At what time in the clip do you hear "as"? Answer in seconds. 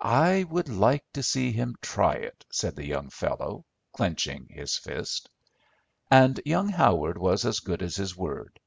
7.44-7.60, 7.80-7.94